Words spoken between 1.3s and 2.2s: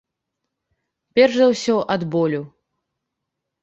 за ўсё, ад